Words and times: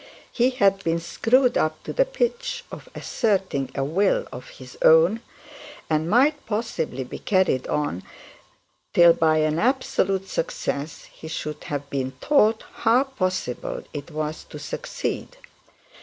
He 0.31 0.49
had 0.49 0.83
been 0.83 0.97
screwed 0.99 1.59
up 1.59 1.83
to 1.83 1.93
the 1.93 2.05
pitch 2.05 2.65
of 2.71 2.89
asserting 2.95 3.69
a 3.75 3.83
will 3.83 4.25
of 4.31 4.49
his 4.49 4.75
own, 4.81 5.21
and 5.91 6.09
might 6.09 6.43
possibly 6.47 7.03
be 7.03 7.19
carried 7.19 7.67
on 7.67 8.01
till 8.95 9.13
by 9.13 9.37
an 9.37 9.59
absolute 9.59 10.27
success 10.27 11.03
he 11.03 11.27
should 11.27 11.65
have 11.65 11.87
been 11.91 12.13
taught 12.19 12.63
how 12.77 13.03
possible 13.03 13.83
it 13.93 14.09
was 14.09 14.43
to 14.45 14.57
succeed. 14.57 15.37